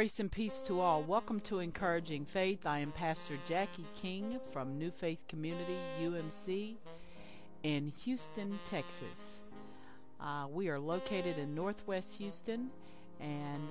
[0.00, 1.02] Grace and peace to all.
[1.02, 2.64] Welcome to Encouraging Faith.
[2.64, 6.76] I am Pastor Jacqui King from Nu Faith Community, UMC,
[7.64, 9.44] in Houston, Texas.
[10.18, 12.70] Uh, we are located in Northwest Houston,
[13.20, 13.68] and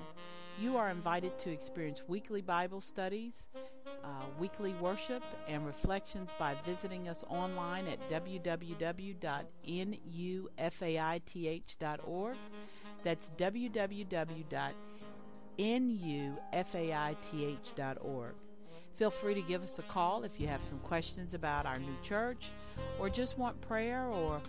[0.61, 3.47] you are invited to experience weekly Bible studies,
[4.03, 9.17] uh, weekly worship, and reflections by visiting us online at www.nufaith.org.
[13.01, 14.73] That's www
[15.59, 16.55] nufaith.org.
[18.93, 21.95] Feel free to give us a call if you have some questions about our new
[22.01, 22.51] church
[22.99, 24.41] or just want prayer or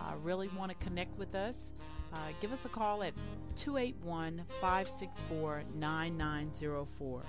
[0.00, 1.72] uh, really want to connect with us.
[2.12, 3.14] Uh, give us a call at
[3.56, 7.22] 281 564 9904.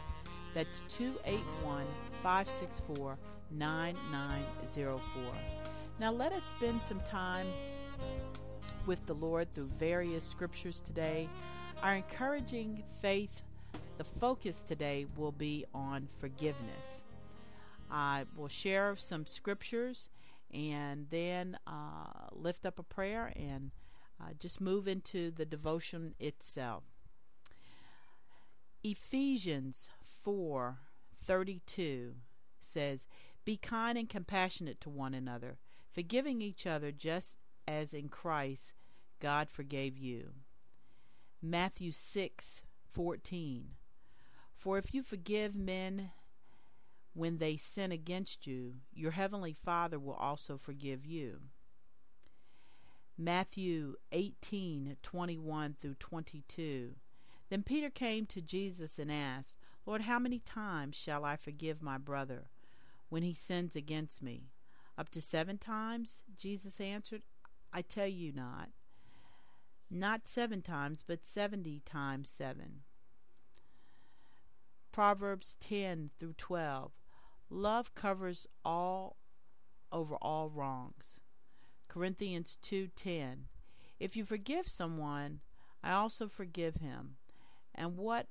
[0.54, 1.86] That's 281
[2.22, 3.18] 564
[3.52, 5.24] 9904.
[6.00, 7.48] Now let us spend some time
[8.86, 11.30] with the Lord through various scriptures today.
[11.84, 13.42] Our encouraging faith,
[13.98, 17.04] the focus today will be on forgiveness.
[17.90, 20.10] I will share some scriptures
[20.54, 23.72] and then uh, lift up a prayer and
[24.22, 26.84] uh, just move into the devotion itself.
[28.84, 29.90] Ephesians
[30.24, 32.14] 4:32
[32.60, 33.08] says,
[33.44, 35.58] "Be kind and compassionate to one another,
[35.90, 38.74] forgiving each other just as in Christ
[39.20, 40.34] God forgave you."
[41.44, 43.64] Matthew 6:14
[44.54, 46.12] For if you forgive men
[47.14, 51.50] when they sin against you, your heavenly Father will also forgive you.
[53.18, 56.96] Matthew 18:21 through 22
[57.50, 61.98] Then Peter came to Jesus and asked, Lord, how many times shall I forgive my
[61.98, 62.52] brother
[63.10, 64.52] when he sins against me?
[64.96, 66.24] Up to 7 times?
[66.38, 67.24] Jesus answered,
[67.74, 68.70] I tell you not
[69.92, 72.82] not seven times, but seventy times seven.
[74.92, 76.92] Proverbs 10 through 12.
[77.50, 79.18] Love covers all
[79.92, 81.22] over all wrongs.
[81.88, 83.50] Corinthians 2:10.
[84.00, 85.42] If you forgive someone,
[85.84, 87.18] I also forgive him.
[87.76, 88.28] And what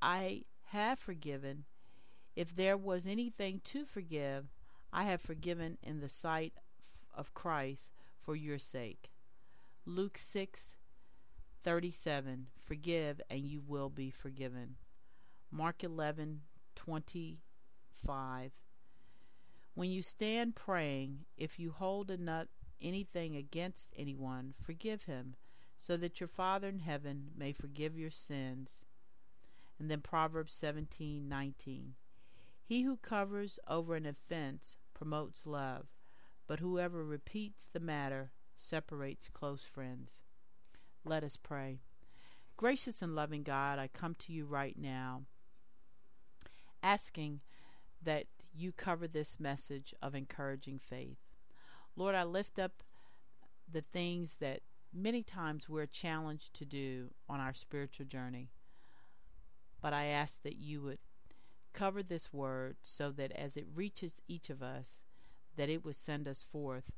[0.00, 1.64] I have forgiven,
[2.36, 4.54] if there was anything to forgive,
[4.92, 6.54] I have forgiven in the sight
[7.14, 9.10] of Christ for your sake.
[9.84, 10.76] Luke 6
[11.62, 14.76] 37 Forgive and you will be forgiven.
[15.50, 16.42] Mark 11
[16.74, 18.50] 25
[19.74, 22.12] When you stand praying, if you hold
[22.80, 25.34] anything against anyone, forgive him,
[25.76, 28.84] so that your Father in heaven may forgive your sins.
[29.78, 31.94] And then Proverbs 17:19
[32.62, 35.88] He who covers over an offense promotes love,
[36.46, 40.20] but whoever repeats the matter separates close friends.
[41.04, 41.80] Let us pray.
[42.56, 45.22] Gracious and loving God, I come to you right now
[46.82, 47.40] asking
[48.02, 51.18] that you cover this message of encouraging faith.
[51.96, 52.82] Lord, I lift up
[53.70, 54.60] the things that
[54.92, 58.48] many times we're challenged to do on our spiritual journey.
[59.80, 60.98] But I ask that you would
[61.72, 65.02] cover this word so that as it reaches each of us,
[65.56, 66.92] that it would send us forth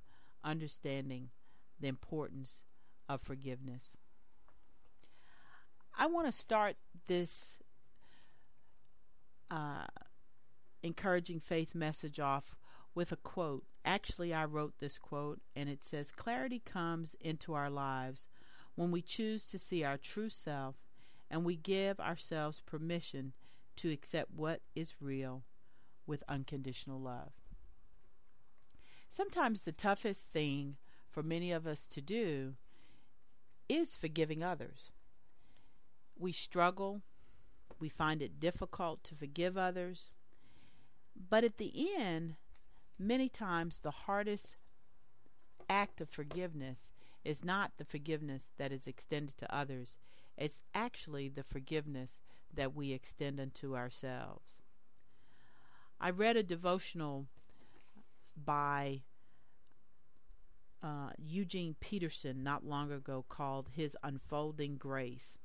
[0.45, 1.31] understanding
[1.79, 2.65] the importance
[3.11, 3.97] of forgiveness.
[5.99, 6.77] I want to start
[7.09, 7.59] this
[9.51, 9.87] uh,
[10.83, 12.55] encouraging faith message off
[12.95, 13.65] with a quote.
[13.85, 18.29] Actually, I wrote this quote, and it says Clarity comes into our lives
[18.77, 20.77] when we choose to see our true self
[21.29, 23.33] and we give ourselves permission
[23.77, 25.43] to accept what is real
[26.07, 27.33] with unconditional love.
[29.09, 30.77] Sometimes the toughest thing
[31.11, 32.55] for many of us to do
[33.71, 34.93] is forgiving others.
[36.19, 37.03] We struggle,
[37.79, 40.13] we find it difficult to forgive others,
[41.29, 42.35] but at the end,
[42.99, 44.57] many times the hardest
[45.69, 46.93] act of forgiveness
[47.25, 49.99] is not the forgiveness that is extended to others,
[50.37, 52.19] it's actually the forgiveness
[52.53, 54.63] that we extend unto ourselves.
[56.01, 57.27] I read a devotional
[58.43, 59.03] by
[60.83, 65.39] uh, Eugene Peterson not long ago called His Unfolding Grace.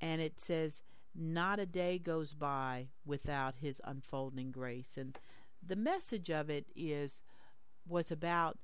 [0.00, 0.82] And it says,
[1.14, 4.96] Not a day goes by without His unfolding grace.
[4.96, 5.18] And
[5.64, 7.22] the message of it is
[7.86, 8.58] was about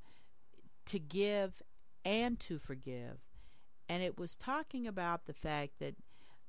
[0.87, 1.63] to give
[2.05, 3.19] and to forgive.
[3.89, 5.97] And it was talking about the fact that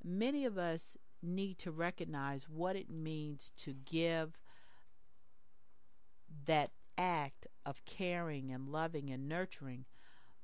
[0.03, 4.39] many of us need to recognize what it means to give
[6.45, 9.85] that act of caring and loving and nurturing,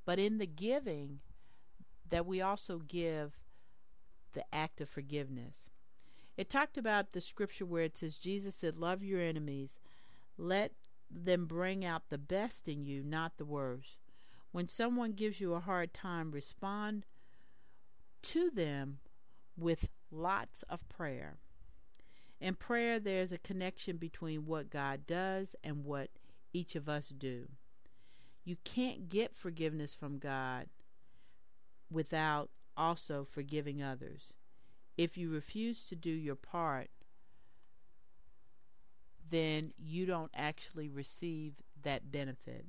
[0.04, 1.20] but in the giving,
[2.08, 3.40] that we also give
[4.34, 5.70] the act of forgiveness.
[6.36, 9.78] It talked about the scripture where it says, Jesus said, Love your enemies,
[10.36, 10.72] let
[11.10, 14.00] them bring out the best in you, not the worst.
[14.50, 17.06] When someone gives you a hard time, respond
[18.22, 18.98] to them
[19.56, 21.38] with lots of prayer.
[22.40, 26.10] In prayer, there's a connection between what God does and what
[26.52, 27.48] each of us do.
[28.44, 30.66] You can't get forgiveness from God
[31.90, 34.34] without also forgiving others.
[34.96, 36.88] If you refuse to do your part,
[39.30, 42.66] then you don't actually receive that benefit.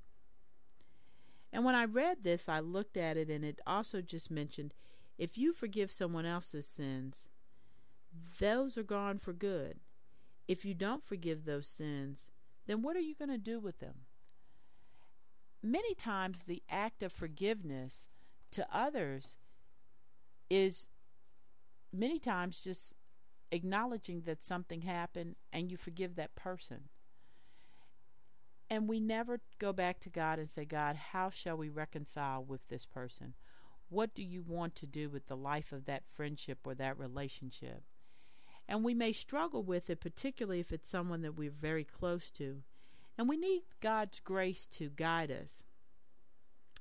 [1.52, 4.74] And when I read this, I looked at it and it also just mentioned
[5.18, 7.30] if you forgive someone else's sins,
[8.40, 9.80] those are gone for good.
[10.48, 12.32] If you don't forgive those sins,
[12.68, 14.06] then what are you going to do with them?
[15.62, 18.10] Many times, the act of forgiveness
[18.52, 19.38] to others
[20.50, 20.90] is
[21.92, 22.96] many times just
[23.52, 26.90] acknowledging that something happened and you forgive that person.
[28.70, 32.68] And we never go back to God and say, God, how shall we reconcile with
[32.68, 33.36] this person?
[33.90, 37.84] What do you want to do with the life of that friendship or that relationship?
[38.68, 42.64] And we may struggle with it, particularly if it's someone that we're very close to.
[43.18, 45.64] And we need God's grace to guide us.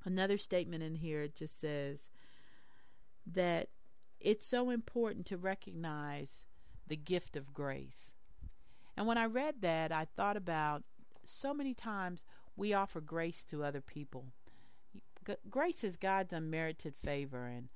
[0.04, 2.10] Another statement in here just says
[3.26, 3.68] that
[4.20, 6.44] it's so important to recognize
[6.86, 8.14] the gift of grace.
[8.96, 10.82] And when I read that, I thought about
[11.24, 12.24] so many times
[12.56, 14.26] we offer grace to other people.
[15.48, 17.68] Grace is God's unmerited favor, and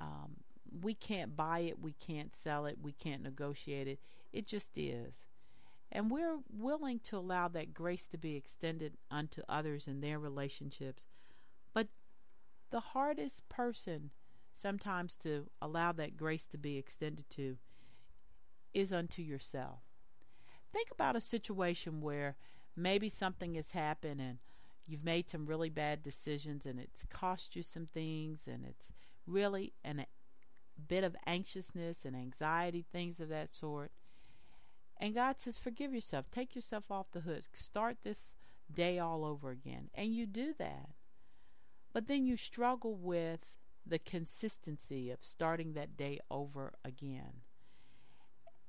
[0.00, 0.38] um,
[0.72, 4.00] we can't buy it, we can't sell it, we can't negotiate it.
[4.32, 5.26] It just is.
[5.90, 11.06] And we're willing to allow that grace to be extended unto others in their relationships.
[11.72, 11.88] But
[12.70, 14.10] the hardest person
[14.52, 17.56] sometimes to allow that grace to be extended to
[18.74, 19.80] is unto yourself.
[20.72, 22.36] Think about a situation where
[22.76, 24.38] maybe something has happened and
[24.86, 28.92] you've made some really bad decisions and it's cost you some things and it's
[29.26, 30.04] really an,
[30.86, 33.90] bit of anxiousness and anxiety, things of that sort.
[35.00, 36.30] And God says, forgive yourself.
[36.30, 37.44] Take yourself off the hook.
[37.54, 38.34] Start this
[38.72, 39.90] day all over again.
[39.94, 40.90] And you do that.
[41.92, 47.42] But then you struggle with the consistency of starting that day over again.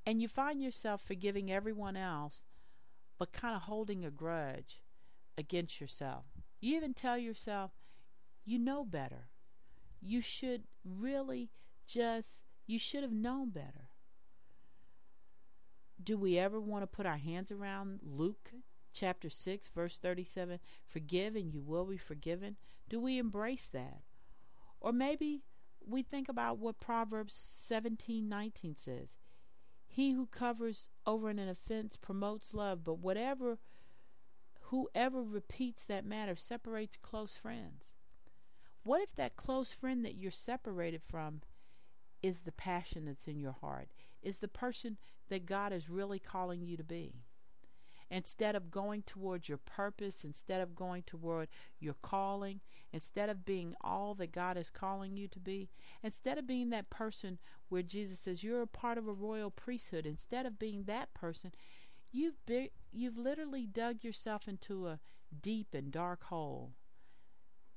[0.06, 2.44] And you find yourself forgiving everyone else,
[3.18, 4.82] but kind of holding a grudge
[5.36, 6.24] against yourself.
[6.60, 7.72] You even tell yourself,
[8.44, 9.28] you know better.
[10.00, 11.50] You should really
[11.92, 13.88] just, you should have known better.
[16.02, 18.52] Do we ever want to put our hands around Luke
[18.92, 20.58] chapter 6, verse 37?
[20.86, 22.56] Forgive and you will be forgiven.
[22.88, 24.00] Do we embrace that?
[24.80, 25.42] Or maybe
[25.86, 29.18] we think about what Proverbs 17:19 says.
[29.86, 33.58] He who covers over an offense promotes love, but whatever
[34.70, 37.96] whoever repeats that matter separates close friends.
[38.84, 41.40] What if that close friend that you're separated from
[42.22, 43.88] is the passion that's in your heart?
[44.22, 47.14] Is the person that God is really calling you to be?
[48.10, 52.60] Instead of going towards your purpose, instead of going toward your calling,
[52.92, 55.70] instead of being all that God is calling you to be,
[56.02, 57.38] instead of being that person
[57.68, 61.52] where Jesus says you're a part of a royal priesthood, instead of being that person,
[62.10, 64.98] you've be, you've literally dug yourself into a
[65.40, 66.72] deep and dark hole.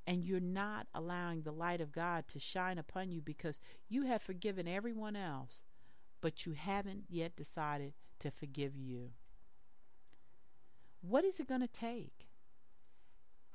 [0.06, 4.22] And you're not allowing the light of God to shine upon you because you have
[4.22, 5.64] forgiven everyone else,
[6.20, 9.12] but you haven't yet decided to forgive you.
[11.02, 12.28] What is it going to take?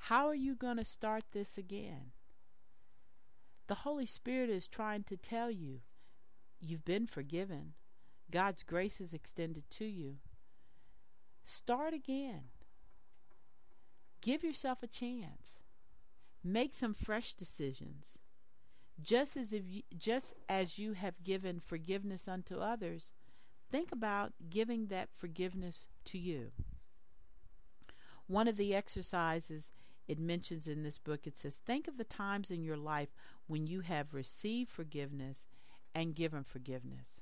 [0.03, 2.13] How are you going to start this again?
[3.67, 5.81] The Holy Spirit is trying to tell you
[6.61, 7.75] you've been forgiven.
[8.31, 10.17] God's grace is extended to you.
[11.45, 12.45] Start again.
[14.21, 15.58] Give yourself a chance.
[16.49, 18.19] Make some fresh decisions.
[19.03, 23.13] Just as if you, just as you have given forgiveness unto others,
[23.69, 26.53] think about giving that forgiveness to you.
[28.27, 29.71] One of the exercises
[30.07, 33.11] it mentions in this book, it says, Think of the times in your life
[33.47, 35.47] when you have received forgiveness
[35.95, 37.21] and given forgiveness.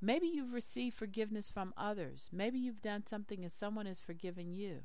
[0.00, 2.30] Maybe you've received forgiveness from others.
[2.32, 4.82] Maybe you've done something and someone has forgiven you.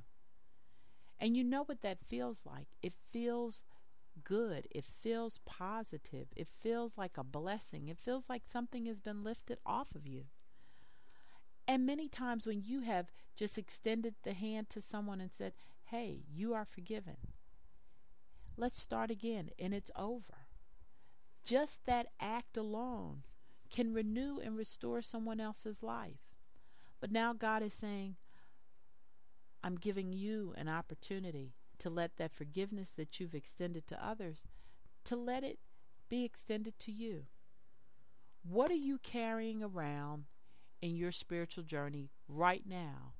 [1.21, 2.67] And you know what that feels like.
[2.81, 3.63] It feels
[4.23, 4.67] good.
[4.71, 6.29] It feels positive.
[6.35, 7.87] It feels like a blessing.
[7.87, 10.23] It feels like something has been lifted off of you.
[11.67, 15.53] And many times when you have just extended the hand to someone and said,
[15.85, 17.17] hey, you are forgiven.
[18.57, 20.47] Let's start again, and it's over.
[21.43, 23.23] Just that act alone
[23.69, 26.19] can renew and restore someone else's life.
[26.99, 28.17] But now God is saying,
[29.63, 34.45] I'm giving you an opportunity to let that forgiveness that you've extended to others,
[35.05, 35.59] to let it
[36.09, 37.25] be extended to you.
[38.43, 40.25] What are you carrying around
[40.81, 43.13] in your spiritual journey right now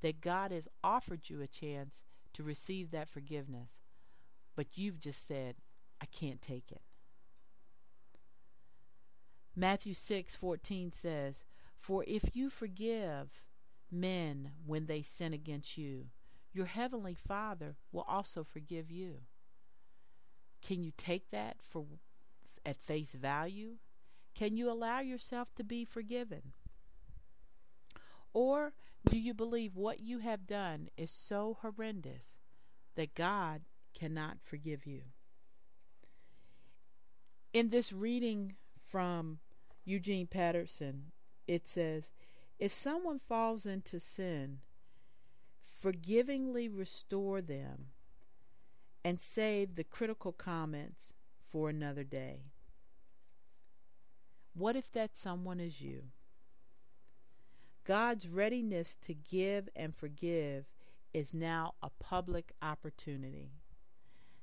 [0.00, 3.76] that God has offered you a chance to receive that forgiveness,
[4.54, 5.56] but you've just said,
[6.00, 6.82] I can't take it?
[9.56, 11.44] Matthew 6:14 says,
[11.76, 13.44] "For if you forgive
[13.90, 16.10] men when they sin against you,
[16.52, 19.26] your heavenly Father will also forgive you."
[20.60, 21.86] Can you take that for
[22.64, 23.78] at face value?
[24.34, 26.52] Can you allow yourself to be forgiven?
[28.32, 28.74] Or
[29.08, 32.36] do you believe what you have done is so horrendous
[32.94, 33.62] that God
[33.94, 35.12] cannot forgive you?
[37.52, 39.40] In this reading from
[39.84, 41.12] Eugene Patterson,
[41.46, 42.12] it says,
[42.58, 44.58] If someone falls into sin,
[45.60, 47.86] forgivingly restore them
[49.04, 52.42] and save the critical comments for another day.
[54.54, 56.04] What if that someone is you?
[57.84, 60.66] God's readiness to give and forgive
[61.14, 63.52] is now a public opportunity.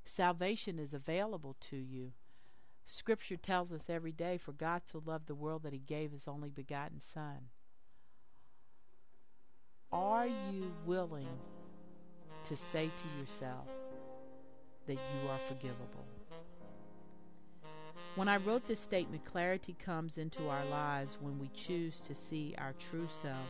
[0.06, 2.14] Salvation is available to you
[2.86, 6.28] Scripture tells us every day, for God so loved the world that he gave his
[6.28, 7.50] only begotten Son.
[9.96, 11.40] Are you willing
[12.44, 13.70] to say to yourself
[14.88, 16.06] that you are forgivable?
[18.16, 22.54] When I wrote this statement, clarity comes into our lives when we choose to see
[22.58, 23.48] our true self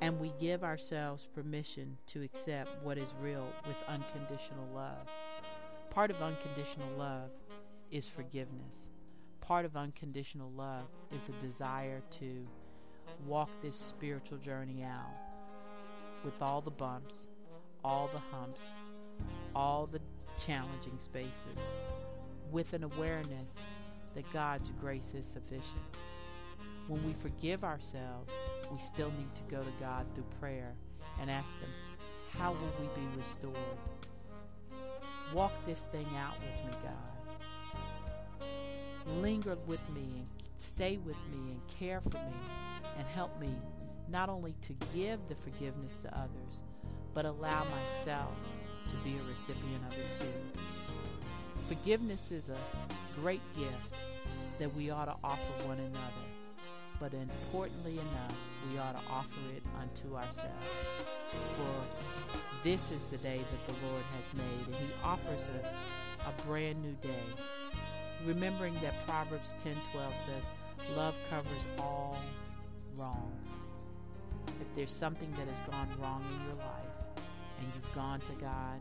[0.00, 5.08] and we give ourselves permission to accept what is real with unconditional love.
[5.90, 7.30] Part of unconditional love
[7.90, 8.90] is forgiveness.
[9.40, 12.46] Part of unconditional love is a desire to
[13.26, 15.27] walk this spiritual journey out
[16.24, 17.28] with all the bumps,
[17.84, 18.72] all the humps,
[19.54, 20.00] all the
[20.36, 21.72] challenging spaces,
[22.50, 23.60] with an awareness
[24.14, 25.82] that God's grace is sufficient.
[26.86, 28.32] When we forgive ourselves,
[28.70, 30.74] we still need to go to God through prayer
[31.20, 31.70] and ask Him,
[32.38, 33.54] How will we be restored?
[35.34, 37.08] Walk this thing out with me, God
[39.16, 42.36] linger with me and stay with me and care for me
[42.98, 43.50] and help me
[44.10, 46.62] not only to give the forgiveness to others,
[47.14, 48.34] but allow myself
[48.88, 50.60] to be a recipient of it too.
[51.68, 52.56] Forgiveness is a
[53.20, 53.72] great gift
[54.58, 56.26] that we ought to offer one another,
[56.98, 58.34] but importantly enough,
[58.70, 60.88] we ought to offer it unto ourselves.
[61.56, 65.74] For this is the day that the Lord has made, and He offers us
[66.26, 67.34] a brand new day
[68.26, 70.44] remembering that Proverbs 10:12 says,
[70.96, 72.16] "Love covers all
[72.96, 73.67] wrongs."
[74.60, 77.22] If there's something that has gone wrong in your life
[77.58, 78.80] and you've gone to God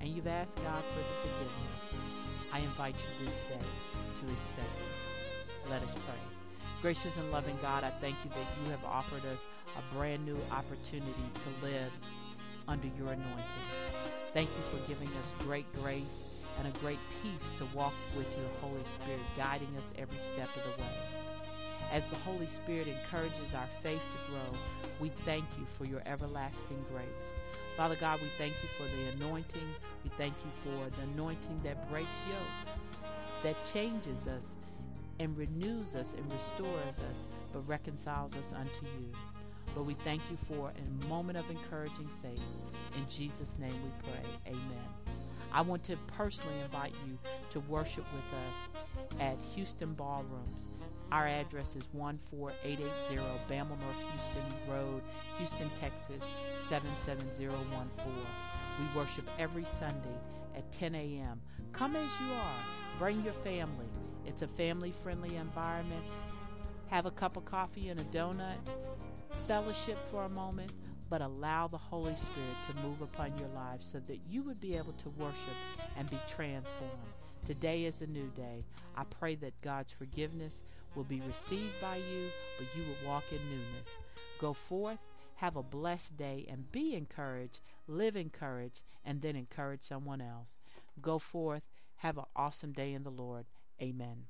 [0.00, 1.80] and you've asked God for the forgiveness,
[2.52, 5.70] I invite you this day to accept it.
[5.70, 6.14] Let us pray.
[6.80, 10.38] Gracious and loving God, I thank you that you have offered us a brand new
[10.52, 11.92] opportunity to live
[12.68, 13.68] under your anointing.
[14.32, 18.48] Thank you for giving us great grace and a great peace to walk with your
[18.60, 21.17] Holy Spirit, guiding us every step of the way.
[21.92, 24.58] As the Holy Spirit encourages our faith to grow,
[25.00, 27.34] we thank you for your everlasting grace.
[27.76, 29.68] Father God, we thank you for the anointing.
[30.04, 32.78] We thank you for the anointing that breaks yokes,
[33.42, 34.56] that changes us
[35.18, 39.10] and renews us and restores us, but reconciles us unto you.
[39.74, 42.42] But we thank you for a moment of encouraging faith.
[42.96, 44.28] In Jesus' name we pray.
[44.48, 45.14] Amen.
[45.52, 47.18] I want to personally invite you
[47.50, 50.68] to worship with us at Houston Ballrooms.
[51.10, 52.84] Our address is 14880
[53.48, 55.02] Bammel North Houston Road,
[55.38, 58.12] Houston, Texas 77014.
[58.78, 60.18] We worship every Sunday
[60.54, 61.40] at 10 a.m.
[61.72, 62.98] Come as you are.
[62.98, 63.86] Bring your family.
[64.26, 66.04] It's a family friendly environment.
[66.88, 68.56] Have a cup of coffee and a donut.
[69.32, 70.72] Fellowship for a moment
[71.10, 74.76] but allow the Holy Spirit to move upon your lives so that you would be
[74.76, 75.54] able to worship
[75.96, 76.92] and be transformed.
[77.46, 78.64] Today is a new day.
[78.96, 80.62] I pray that God's forgiveness
[80.98, 82.28] will be received by you,
[82.58, 83.88] but you will walk in newness.
[84.40, 84.98] Go forth,
[85.36, 90.60] have a blessed day, and be encouraged, live encouraged, and then encourage someone else.
[91.00, 91.62] Go forth,
[91.98, 93.46] have an awesome day in the Lord.
[93.80, 94.24] Amen.